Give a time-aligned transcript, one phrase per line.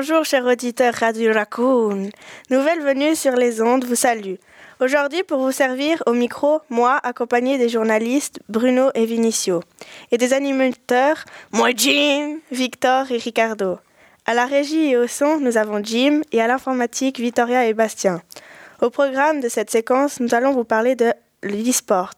[0.00, 2.08] Bonjour chers auditeurs Radio Raccoon.
[2.48, 4.36] Nouvelle venue sur les ondes vous salue.
[4.80, 9.60] Aujourd'hui pour vous servir au micro, moi accompagné des journalistes Bruno et Vinicio
[10.10, 13.78] et des animateurs, moi Jim, Victor et Ricardo.
[14.24, 18.22] À la régie et au son, nous avons Jim et à l'informatique, Victoria et Bastien.
[18.80, 21.12] Au programme de cette séquence, nous allons vous parler de
[21.42, 22.12] l'e-sport.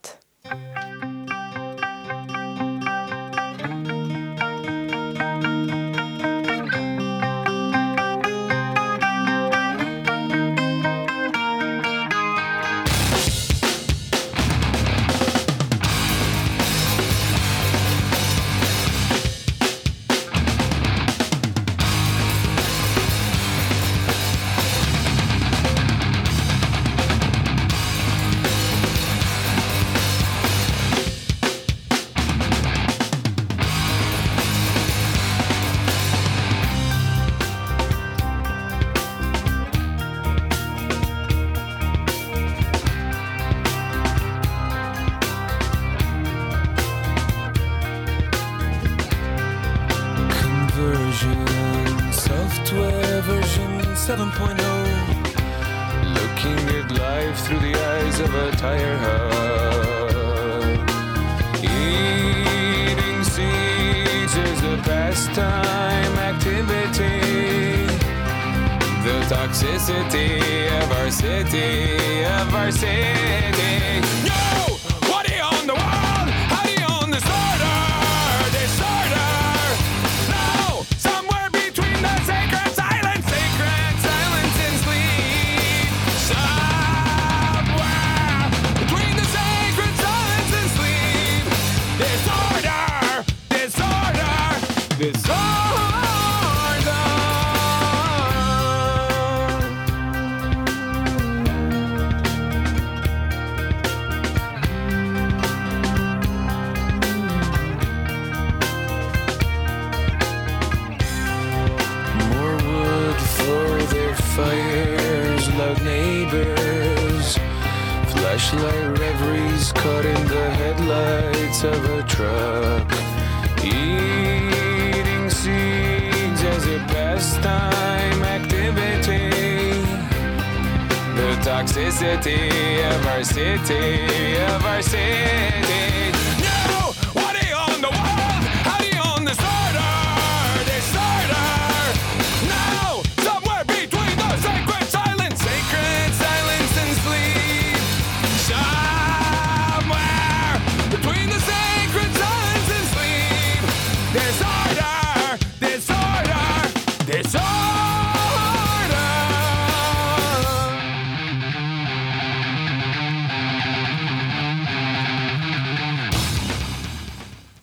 [133.22, 136.11] Toxicity of our city,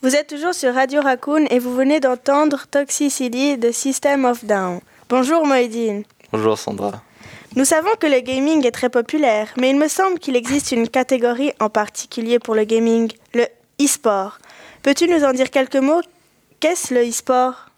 [0.10, 4.80] Vous êtes toujours sur Radio Raccoon et vous venez d'entendre Toxicity de System of Down.
[5.08, 6.04] Bonjour Moedine.
[6.32, 7.04] Bonjour Sandra.
[7.56, 10.90] Nous savons que le gaming est très populaire, mais il me semble qu'il existe une
[10.90, 13.46] catégorie en particulier pour le gaming, le
[13.80, 14.40] e-sport.
[14.82, 16.02] Peux-tu nous en dire quelques mots?
[16.60, 17.70] Qu'est-ce le e-sport?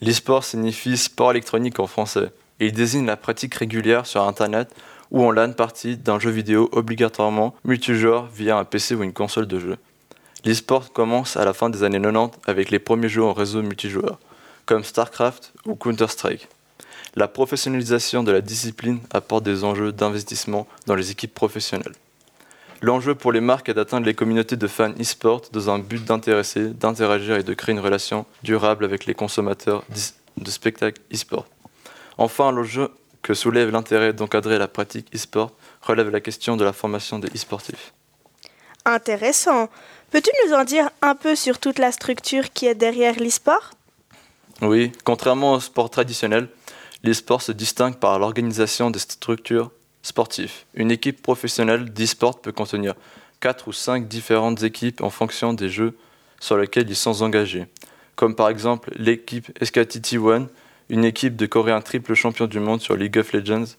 [0.00, 4.72] L'e-sport signifie sport électronique en français il désigne la pratique régulière sur Internet
[5.10, 9.46] ou en LAN partie d'un jeu vidéo obligatoirement multijoueur via un PC ou une console
[9.46, 9.76] de jeu.
[10.46, 14.20] L'e-sport commence à la fin des années 90 avec les premiers jeux en réseau multijoueur,
[14.64, 16.46] comme StarCraft ou Counter-Strike.
[17.16, 21.94] La professionnalisation de la discipline apporte des enjeux d'investissement dans les équipes professionnelles.
[22.82, 26.68] L'enjeu pour les marques est d'atteindre les communautés de fans e-sport dans un but d'intéresser,
[26.68, 31.46] d'interagir et de créer une relation durable avec les consommateurs d'e- spectacles e-sport.
[32.18, 32.90] Enfin, l'enjeu
[33.22, 35.50] que soulève l'intérêt d'encadrer la pratique e-sport
[35.82, 37.92] relève la question de la formation des e-sportifs.
[38.84, 39.68] Intéressant.
[40.10, 43.72] Peux-tu nous en dire un peu sur toute la structure qui est derrière l'e-sport?
[44.62, 46.48] Oui, contrairement au sport traditionnel,
[47.02, 49.70] l'e-sport se distingue par l'organisation des structures
[50.02, 50.52] sportives.
[50.74, 52.94] Une équipe professionnelle d'e-sport peut contenir
[53.40, 55.96] 4 ou 5 différentes équipes en fonction des jeux
[56.40, 57.66] sur lesquels ils sont engagés,
[58.14, 60.48] comme par exemple l'équipe SKT One,
[60.88, 63.76] une équipe de Coréens triple champion du monde sur League of Legends,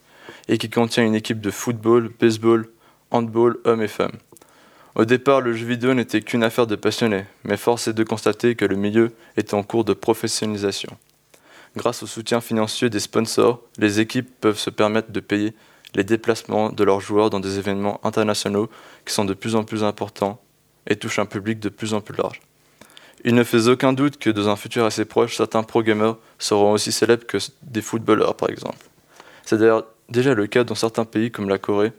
[0.50, 2.68] et qui contient une équipe de football, baseball,
[3.12, 4.18] handball, hommes et femmes.
[4.98, 8.56] Au départ, le jeu vidéo n'était qu'une affaire de passionnés, mais force est de constater
[8.56, 10.90] que le milieu est en cours de professionnalisation.
[11.76, 15.54] Grâce au soutien financier des sponsors, les équipes peuvent se permettre de payer
[15.94, 18.72] les déplacements de leurs joueurs dans des événements internationaux
[19.06, 20.42] qui sont de plus en plus importants
[20.88, 22.42] et touchent un public de plus en plus large.
[23.24, 26.92] Il ne fait aucun doute que dans un futur assez proche, certains pro-gamers seront aussi
[26.92, 28.88] célèbres que des footballeurs par exemple.
[29.46, 31.94] C'est d'ailleurs déjà le cas dans certains pays comme la Corée,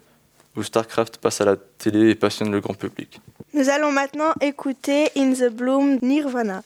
[0.62, 3.20] StarCraft passe à la télé et passionne le grand public.
[3.54, 6.62] Nous allons maintenant écouter In the Bloom Nirvana.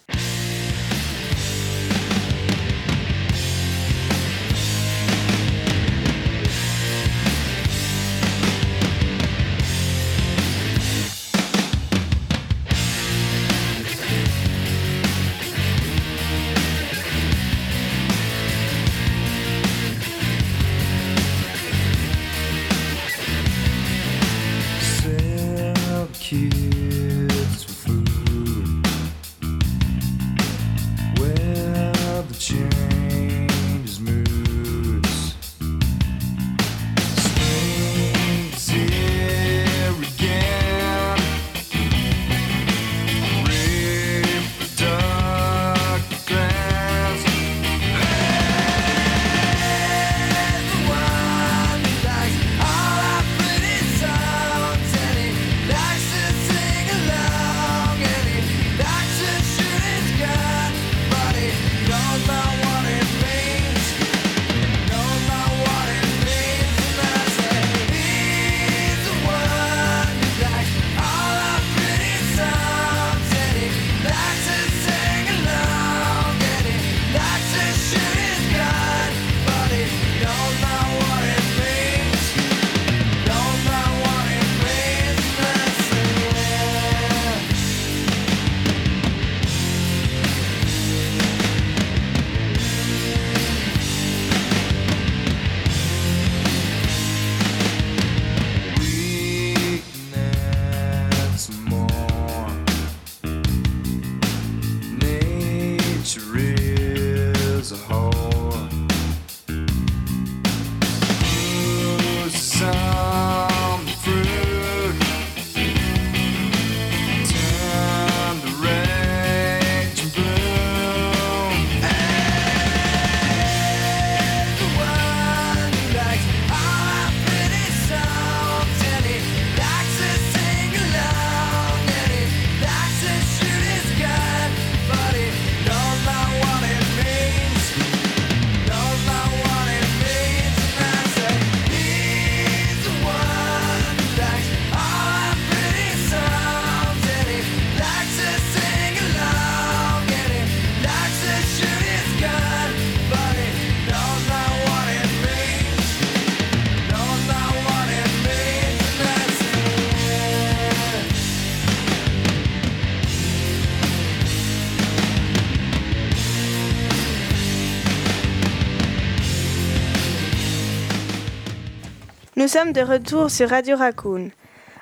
[172.52, 174.31] Sommes de retour sur Radio Raccoon.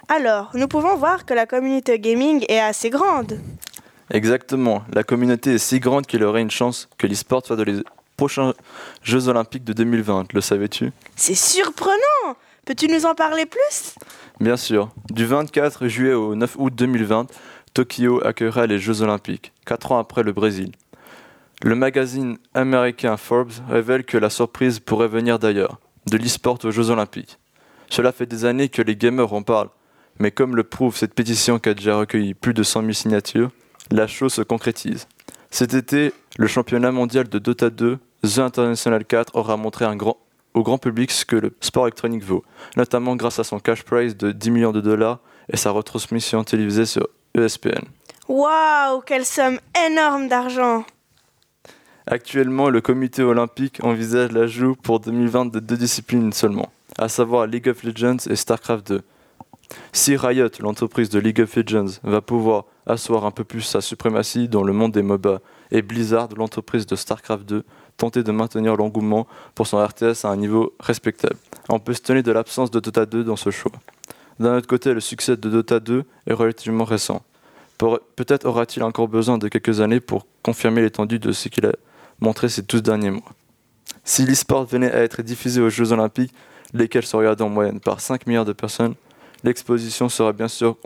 [0.08, 3.38] Alors, nous pouvons voir que la communauté gaming est assez grande.
[4.10, 7.80] Exactement, la communauté est si grande qu'il aurait une chance que l'e-sport soit dans les
[8.16, 8.54] prochains
[9.04, 10.90] Jeux Olympiques de 2020, le savais-tu?
[11.14, 12.34] C'est surprenant
[12.66, 13.94] Peux-tu nous en parler plus?
[14.40, 17.28] Bien sûr, du 24 juillet au 9 août 2020,
[17.72, 20.72] Tokyo accueillera les Jeux Olympiques, 4 ans après le Brésil.
[21.62, 25.78] Le magazine américain Forbes révèle que la surprise pourrait venir d'ailleurs,
[26.10, 27.39] de l'e-sport aux Jeux Olympiques.
[27.90, 29.70] Cela fait des années que les gamers en parlent,
[30.18, 33.50] mais comme le prouve cette pétition qui a déjà recueilli plus de 100 000 signatures,
[33.90, 35.08] la chose se concrétise.
[35.50, 39.86] Cet été, le championnat mondial de Dota 2, The International 4, aura montré
[40.54, 42.44] au grand public ce que le sport électronique vaut,
[42.76, 45.18] notamment grâce à son cash prize de 10 millions de dollars
[45.52, 47.84] et sa retransmission télévisée sur ESPN.
[48.28, 50.84] Waouh, quelle somme énorme d'argent
[52.06, 57.68] Actuellement, le comité olympique envisage l'ajout pour 2020 de deux disciplines seulement, à savoir League
[57.68, 59.02] of Legends et StarCraft 2.
[59.92, 64.48] Si Riot, l'entreprise de League of Legends, va pouvoir asseoir un peu plus sa suprématie
[64.48, 65.40] dans le monde des MOBA,
[65.70, 67.64] et Blizzard, l'entreprise de StarCraft 2,
[67.96, 71.36] tenter de maintenir l'engouement pour son RTS à un niveau respectable.
[71.68, 73.72] On peut se tenir de l'absence de Dota 2 dans ce choix.
[74.40, 77.22] D'un autre côté, le succès de Dota 2 est relativement récent.
[78.16, 81.72] Peut-être aura-t-il encore besoin de quelques années pour confirmer l'étendue de ce qu'il a
[82.20, 83.32] montré ces 12 derniers mois.
[84.04, 86.32] Si l'e-sport venait à être diffusé aux Jeux Olympiques,
[86.72, 88.94] lesquels sont regardés en moyenne par 5 milliards de personnes,
[89.44, 90.76] l'exposition serait bien sûr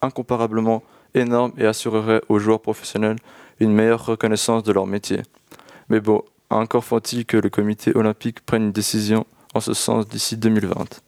[0.00, 0.82] incomparablement
[1.14, 3.16] énorme et assurerait aux joueurs professionnels
[3.60, 5.22] une meilleure reconnaissance de leur métier.
[5.88, 10.36] Mais bon, encore faut-il que le comité olympique prenne une décision en ce sens d'ici
[10.36, 11.00] 2020.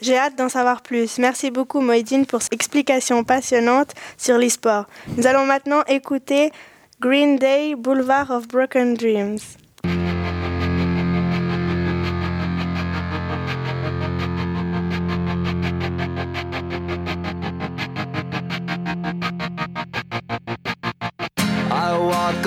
[0.00, 1.18] J'ai hâte d'en savoir plus.
[1.18, 4.86] Merci beaucoup Moïdine pour cette explication passionnante sur l'e-sport.
[5.16, 6.50] Nous allons maintenant écouter
[6.98, 9.58] Green Day, Boulevard of Broken Dreams.
[21.70, 22.46] I walk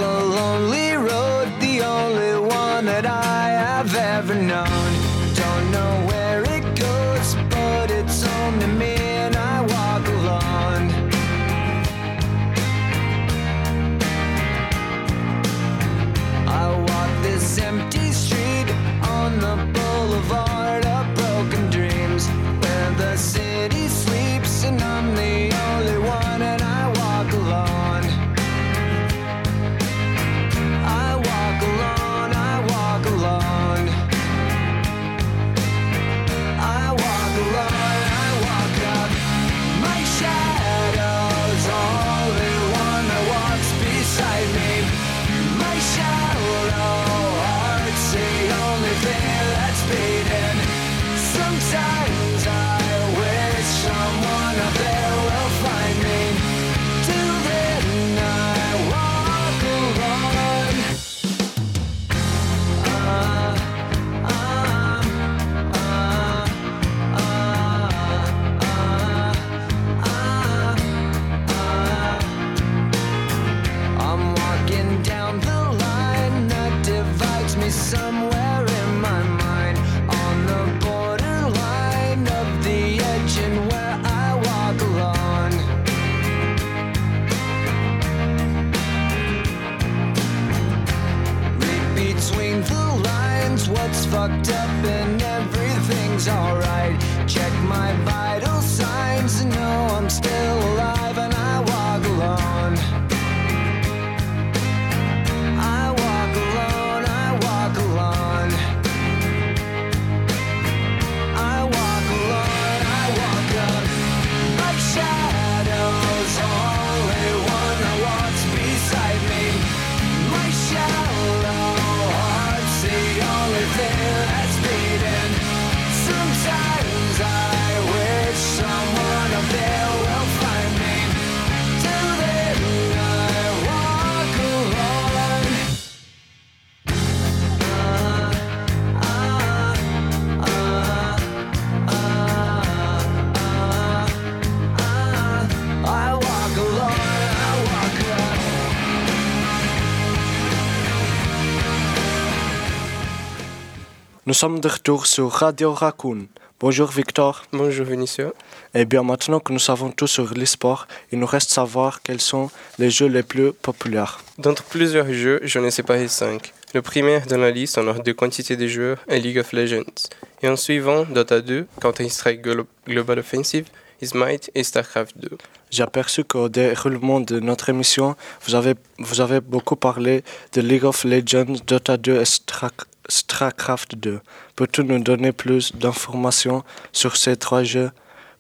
[154.29, 156.27] Nous sommes de retour sur Radio Raccoon.
[156.59, 157.45] Bonjour Victor.
[157.51, 158.31] Bonjour Vinicius.
[158.75, 162.51] Eh bien maintenant que nous savons tout sur l'e-sport, il nous reste savoir quels sont
[162.77, 164.19] les jeux les plus populaires.
[164.37, 166.53] D'entre plusieurs jeux, j'en ai séparé 5.
[166.75, 169.97] Le premier dans la liste en ordre de quantité de joueurs est League of Legends.
[170.43, 173.65] Et en suivant, Dota 2, Counter-Strike Glo- Global Offensive,
[174.03, 175.29] Smite et StarCraft 2.
[175.71, 180.85] J'ai aperçu qu'au déroulement de notre émission, vous avez, vous avez beaucoup parlé de League
[180.85, 182.69] of Legends, Dota 2 et Stra-
[183.09, 184.21] StarCraft 2.
[184.55, 186.63] Peux-tu nous donner plus d'informations
[186.93, 187.91] sur ces trois jeux?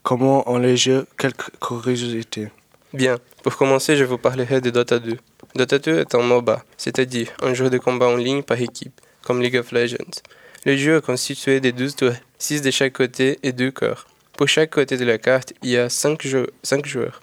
[0.03, 2.49] Comment on les joue Quelques curiosités.
[2.93, 5.17] Bien, pour commencer, je vous parlerai de Dota 2.
[5.55, 9.41] Dota 2 est un MOBA, c'est-à-dire un jeu de combat en ligne par équipe, comme
[9.41, 10.21] League of Legends.
[10.65, 14.07] Le jeu est constitué de 12 tours, 6 de chaque côté et 2 corps.
[14.37, 17.21] Pour chaque côté de la carte, il y a 5, joueurs,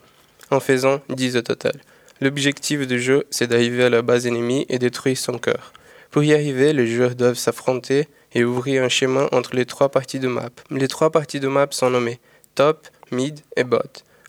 [0.50, 1.80] en faisant 10 au total.
[2.20, 5.72] L'objectif du jeu, c'est d'arriver à la base ennemie et détruire son corps.
[6.16, 10.18] Pour y arriver, les joueurs doivent s'affronter et ouvrir un chemin entre les trois parties
[10.18, 10.48] de map.
[10.70, 12.20] Les trois parties de map sont nommées
[12.54, 13.80] top, mid et bot.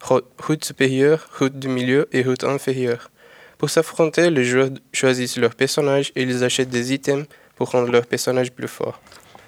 [0.01, 3.09] Ro- Route supérieure, route du milieu et route inférieure.
[3.57, 7.25] Pour s'affronter, les joueurs choisissent leur personnage et ils achètent des items
[7.55, 8.99] pour rendre leur personnage plus fort.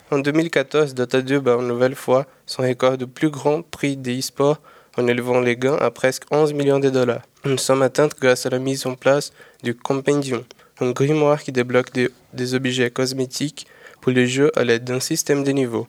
[0.10, 4.18] En 2014, Dota 2 bat une nouvelle fois son record de plus grand prix des
[4.20, 4.62] e-sports
[4.98, 7.22] en élevant les gains à presque 11 millions de dollars.
[7.44, 10.44] Une somme atteinte grâce à la mise en place du Compendium,
[10.82, 11.92] un grimoire qui débloque
[12.34, 13.68] des, objets cosmétiques
[14.02, 15.88] pour les jeux à l'aide d'un système de niveaux.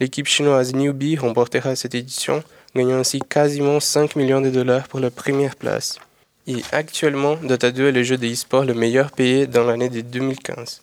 [0.00, 2.42] L'équipe chinoise Newbie remportera cette édition,
[2.74, 5.98] gagnant ainsi quasiment 5 millions de dollars pour la première place.
[6.46, 10.00] Et actuellement, Dota 2 est le jeu de e-sport le meilleur payé dans l'année de
[10.00, 10.82] 2015.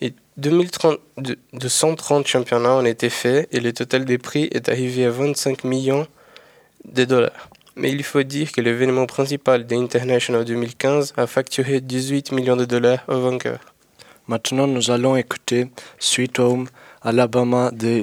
[0.00, 4.68] Et 2030, de, de 130 championnats ont été faits et le total des prix est
[4.68, 6.06] arrivé à 25 millions
[6.84, 7.50] de dollars.
[7.76, 12.64] Mais il faut dire que l'événement principal des International 2015 a facturé 18 millions de
[12.64, 13.60] dollars au vainqueur.
[14.28, 15.68] Maintenant, nous allons écouter
[15.98, 16.68] Sweet Home,
[17.02, 18.02] Alabama de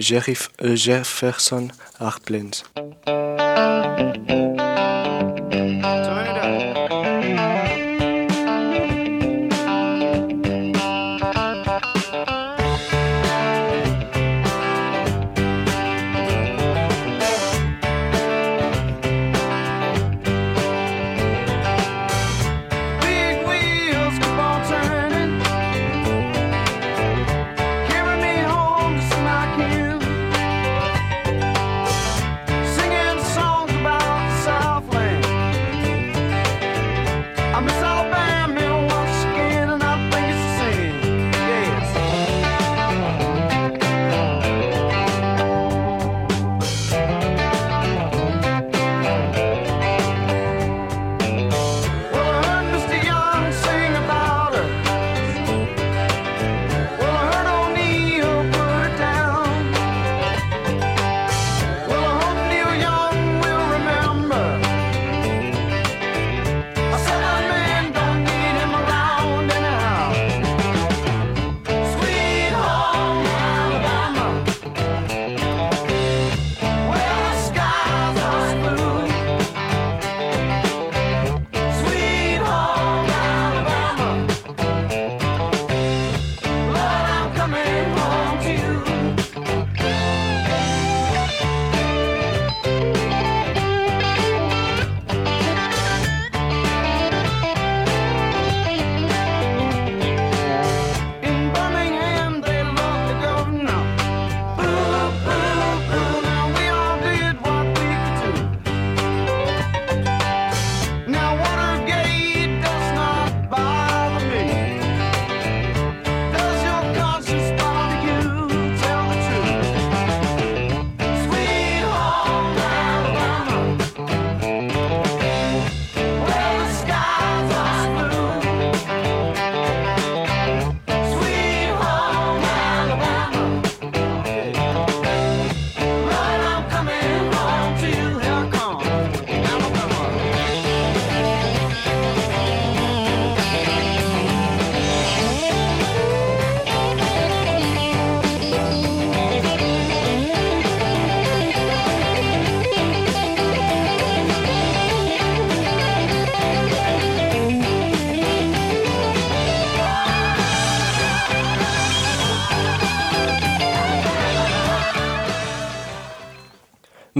[0.63, 1.67] euh, Jefferson
[1.99, 2.63] Airplanes.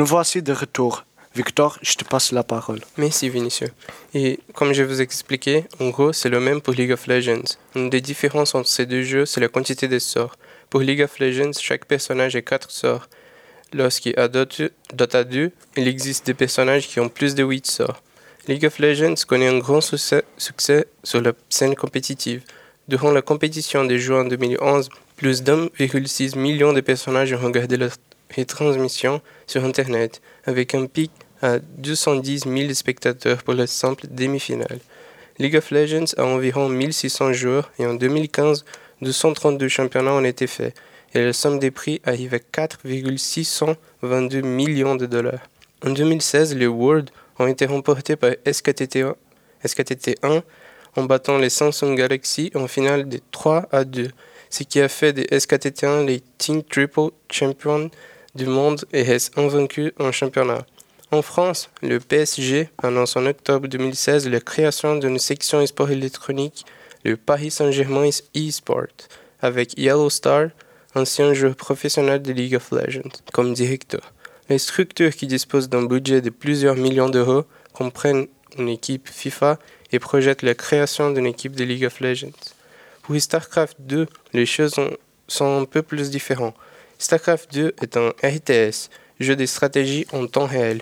[0.04, 1.06] Nous voici de retour.
[1.34, 2.82] Victor, je te passe la parole.
[2.98, 3.70] Merci Vinicius.
[4.14, 7.56] Et comme je vous ai expliqué, en gros, c'est le même pour League of Legends.
[7.74, 10.36] Une des différences entre ces deux jeux, c'est la quantité des sorts.
[10.70, 13.08] Pour League of Legends, chaque personnage a 4 sorts.
[13.72, 18.04] Lorsqu'il a Dota Dota 2, il existe des personnages qui ont plus de 8 sorts.
[18.50, 22.44] League of Legends connaît un grand succès, succès sur la scène compétitive.
[22.90, 27.88] Durant la compétition des Jeux en 2011, plus d'1,6 million de personnages ont regardé la
[28.36, 34.80] retransmission sur Internet, avec un pic à 210 000 spectateurs pour la simple demi-finale.
[35.40, 38.64] League of Legends a environ 1600 joueurs et en 2015,
[39.02, 40.74] 232 championnats ont été faits
[41.14, 45.42] et la somme des prix arrive à 4,622 millions de dollars.
[45.86, 49.16] En 2016, les Worlds ont été remportés par SKTT1,
[49.66, 50.44] SKTT1
[50.96, 54.10] en battant les Samsung Galaxy en finale de 3 à 2,
[54.50, 57.90] ce qui a fait des SKTT1 les Team Triple Champions
[58.36, 60.66] du monde et reste invaincu en championnat.
[61.12, 66.66] En France, le PSG annonce en octobre 2016 la création d'une section e-sport électronique,
[67.04, 68.88] le Paris Saint-Germain e-sport,
[69.42, 70.48] avec Yellow Star,
[70.96, 74.14] ancien joueur professionnel de League of Legends, comme directeur.
[74.50, 79.60] Les structures qui disposent d'un budget de plusieurs millions d'euros comprennent une équipe FIFA
[79.92, 82.32] et projettent la création d'une équipe de League of Legends.
[83.04, 84.76] Pour StarCraft 2, les choses
[85.28, 86.56] sont un peu plus différentes.
[87.04, 88.90] StarCraft 2 est un RTS,
[89.20, 90.82] jeu de stratégie en temps réel.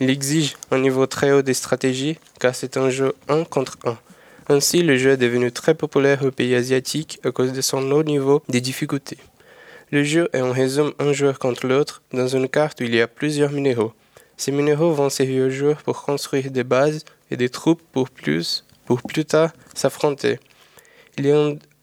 [0.00, 3.96] Il exige un niveau très haut de stratégie car c'est un jeu 1 contre 1.
[4.48, 8.02] Ainsi, le jeu est devenu très populaire aux pays asiatiques à cause de son haut
[8.02, 9.18] niveau de difficulté.
[9.92, 13.00] Le jeu est en résumé un joueur contre l'autre dans une carte où il y
[13.00, 13.92] a plusieurs minéraux.
[14.36, 18.64] Ces minéraux vont servir aux joueurs pour construire des bases et des troupes pour plus,
[18.84, 20.40] pour plus tard s'affronter.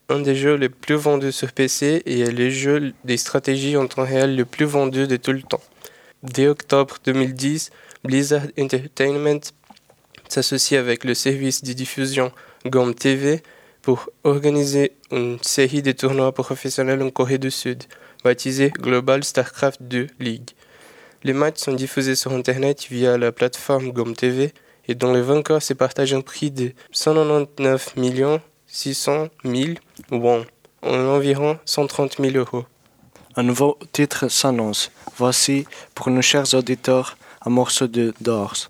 [0.09, 3.87] Un des jeux les plus vendus sur PC et est le jeu des stratégies en
[3.87, 5.61] temps réel le plus vendu de tout le temps.
[6.23, 7.71] Dès octobre 2010,
[8.03, 9.39] Blizzard Entertainment
[10.27, 12.31] s'associe avec le service de diffusion
[12.65, 13.43] GOM TV
[13.81, 17.83] pour organiser une série de tournois professionnels en Corée du Sud,
[18.23, 20.51] baptisé Global StarCraft 2 League.
[21.23, 24.53] Les matchs sont diffusés sur Internet via la plateforme GOM TV
[24.87, 27.95] et dont les vainqueurs se partagent un prix de 199
[28.67, 29.73] 600 000
[30.11, 30.45] won,
[30.81, 32.65] en environ 130 000 euros.
[33.35, 34.91] Un nouveau titre s'annonce.
[35.17, 38.69] Voici, pour nos chers auditeurs, un morceau de Doors.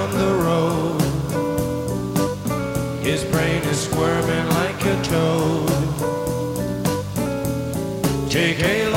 [3.01, 5.69] His brain is squirming like a toad.
[8.29, 8.90] Take a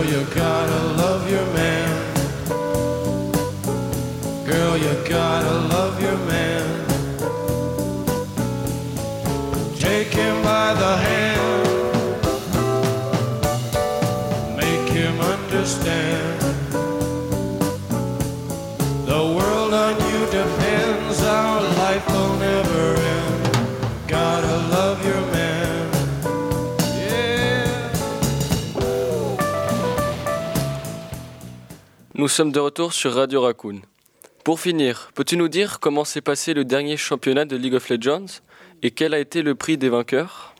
[0.00, 2.14] Girl, you gotta love your man.
[4.46, 6.86] Girl, you gotta love your man.
[9.78, 11.09] Take him by the hand.
[32.20, 33.80] Nous sommes de retour sur Radio Raccoon.
[34.44, 38.42] Pour finir, peux-tu nous dire comment s'est passé le dernier championnat de League of Legends
[38.82, 40.54] et quel a été le prix des vainqueurs?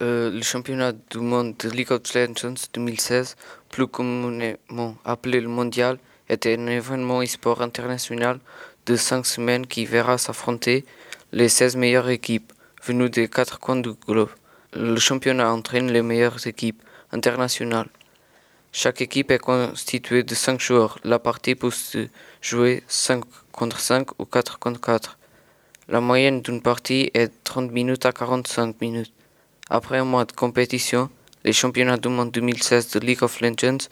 [0.00, 3.36] Euh, le championnat du monde de League of Legends 2016,
[3.68, 5.98] plus communément appelé le mondial,
[6.30, 8.38] était un événement e-sport international
[8.86, 10.86] de cinq semaines qui verra s'affronter
[11.32, 12.50] les 16 meilleures équipes
[12.82, 14.30] venues des quatre coins du globe.
[14.72, 17.90] Le championnat entraîne les meilleures équipes internationales.
[18.76, 20.98] Chaque équipe est constituée de 5 joueurs.
[21.04, 22.08] La partie peut se
[22.42, 25.16] jouer 5 contre 5 ou 4 contre 4.
[25.86, 29.12] La moyenne d'une partie est 30 minutes à 45 minutes.
[29.70, 31.08] Après un mois de compétition,
[31.44, 33.86] les championnats du monde 2016 de League of Legends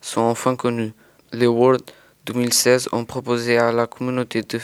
[0.00, 0.92] sont enfin connus.
[1.32, 1.84] Les World
[2.26, 4.58] 2016 ont proposé à la communauté de,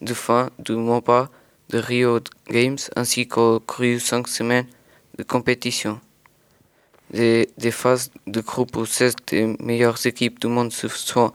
[0.00, 1.30] de fans du MOBA
[1.70, 2.18] de Rio
[2.50, 4.66] Games ainsi qu'aux cru 5 semaines
[5.16, 6.00] de compétition.
[7.12, 11.32] Des, phases de groupe où 16 des meilleures équipes du monde se sont,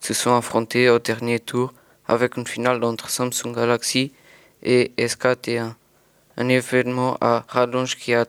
[0.00, 1.72] se sont affrontées au dernier tour
[2.08, 4.12] avec une finale entre Samsung Galaxy
[4.64, 5.74] et SKT1
[6.38, 6.48] un.
[6.48, 8.26] Événement à rallonge qui a,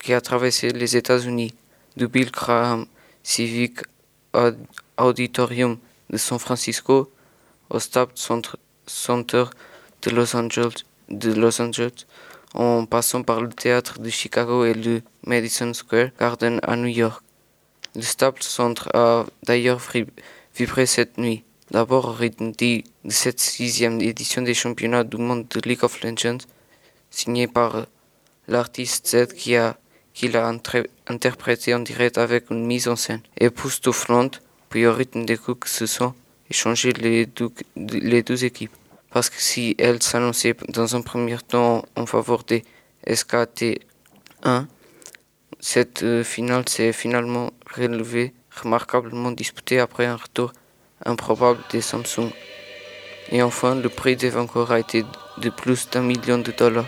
[0.00, 1.54] qui a traversé les États-Unis,
[1.96, 2.86] du Bill Graham
[3.22, 3.80] Civic
[4.32, 4.56] Aud-
[4.98, 5.78] Auditorium
[6.10, 7.12] de San Francisco
[7.70, 9.44] au Staples Center, Center
[10.02, 12.06] de Los Angeles, de Los Angeles,
[12.54, 17.22] en passant par le théâtre de Chicago et le Madison Square Garden à New York.
[17.94, 19.80] Le Staples Center a d'ailleurs
[20.54, 21.44] vibré cette nuit.
[21.70, 26.44] D'abord au rythme de cette sixième édition des championnats du monde de League of Legends,
[27.10, 27.86] signé par
[28.46, 30.52] l'artiste Z qui l'a
[31.08, 35.68] interprété en direct avec une mise en scène époustouflante, puis au rythme des coups que
[35.68, 36.14] se sont
[36.48, 37.26] échangés les
[38.22, 38.72] deux équipes.
[39.16, 42.64] Parce que si elles s'annonçaient dans un premier temps en faveur des
[43.06, 44.66] SKT1,
[45.58, 50.52] cette euh, finale s'est finalement relevée remarquablement disputée après un retour
[51.06, 52.30] improbable des Samsung.
[53.32, 55.02] Et enfin, le prix des vainqueurs a été
[55.38, 56.84] de plus d'un million de dollars.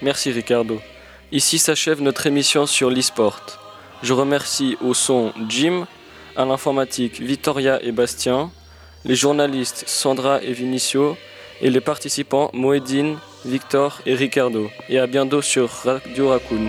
[0.00, 0.80] Merci Ricardo.
[1.30, 3.42] Ici s'achève notre émission sur l'e-sport.
[4.02, 5.86] Je remercie au son Jim,
[6.36, 8.50] à l'informatique Vittoria et Bastien,
[9.04, 11.18] les journalistes Sandra et Vinicio
[11.60, 14.70] et les participants Moedine, Victor et Ricardo.
[14.88, 16.68] Et à bientôt sur Radio Raccoon.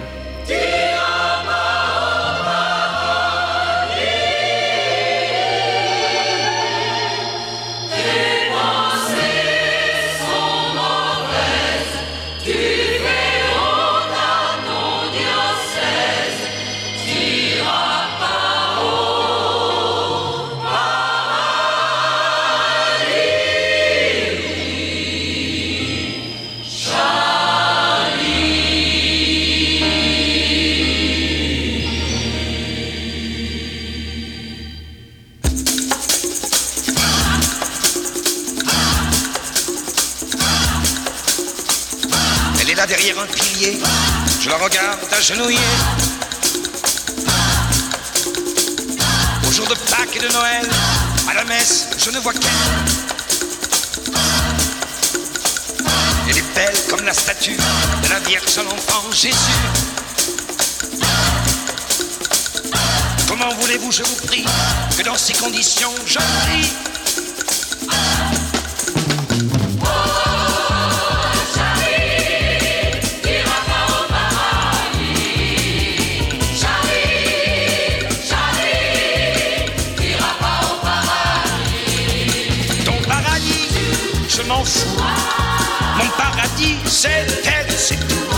[44.45, 45.57] Je la regarde agenouillée.
[49.43, 50.69] Au jour de Pâques et de Noël,
[51.27, 52.51] à la messe, je ne vois qu'elle.
[56.29, 59.33] Elle est belle comme la statue de la Vierge à l'enfant Jésus.
[63.27, 64.45] Comment voulez-vous, je vous prie,
[64.95, 66.94] que dans ces conditions je prie
[84.47, 84.63] Mon
[86.17, 87.27] paradis, c'est elle,
[87.75, 88.29] c'est tout.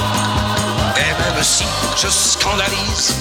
[0.96, 1.66] Et même si
[1.98, 3.14] je scandalise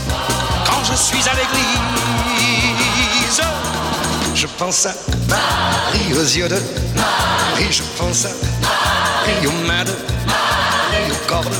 [0.65, 3.43] quand je suis à l'église,
[4.35, 4.95] je pense à
[5.29, 6.63] Marie aux yeux de
[6.95, 8.31] Marie, je pense à
[8.63, 9.97] Marie aux mains de
[10.27, 11.51] Marie, au corps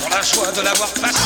[0.00, 1.18] pour la joie de l'avoir passée.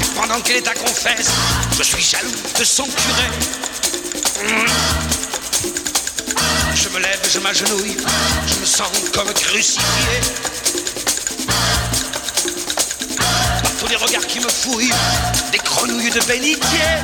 [0.00, 1.28] Et pendant qu'elle est à confesse,
[1.76, 3.30] je suis jaloux de son curé.
[6.74, 7.96] Je me lève, je m'agenouille,
[8.46, 10.20] je me sens comme crucifié.
[13.16, 14.92] Par tous les regards qui me fouillent,
[15.50, 17.02] des grenouilles de bénitier.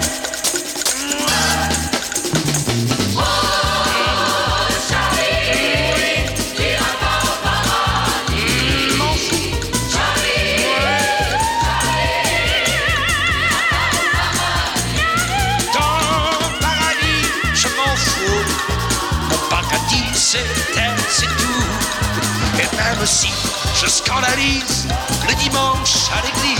[21.22, 23.28] Même si
[23.74, 24.86] je scandalise
[25.28, 26.58] le dimanche à l'église.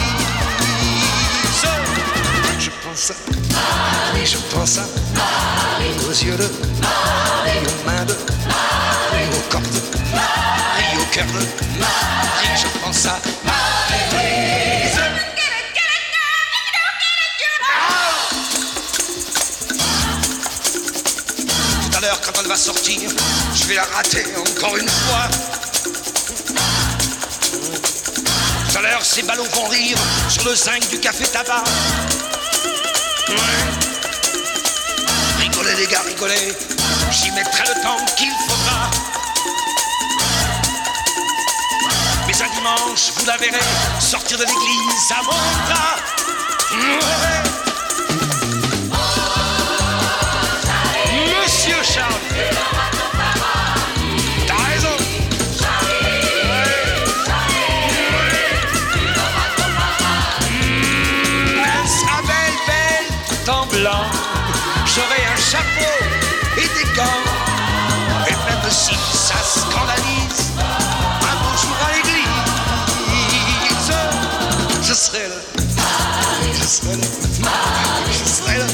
[2.58, 3.14] Je pense à
[3.52, 9.60] Marie, je pense à Marie aux yeux de Marie, aux mains de Marie, au corps
[9.60, 9.80] de
[10.12, 12.56] Marie, au cœur de Marie.
[12.56, 14.13] Je pense à Marie.
[22.24, 23.10] Quand elle va sortir,
[23.54, 25.28] je vais la rater encore une fois.
[28.70, 31.64] Tout à l'heure, ces ballons vont rire sur le zinc du café tabac.
[35.38, 36.52] Rigolez les gars, rigolez.
[37.10, 38.90] J'y mettrai le temps qu'il faudra.
[42.26, 43.60] Mais un dimanche, vous la verrez
[44.00, 45.30] sortir de l'église à mon
[45.68, 47.43] bras.
[66.96, 70.52] Et plein de si ça scandalise.
[70.58, 72.24] Un bonjour à l'église.
[74.80, 75.34] Je serai là.
[76.52, 77.06] Je serai là.
[78.12, 78.66] Je serai là.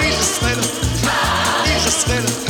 [0.00, 0.62] Je serai là.
[1.82, 2.43] Je serai là.